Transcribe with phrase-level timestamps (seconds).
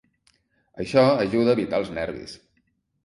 [0.85, 2.35] Això ajuda a evitar els nervis.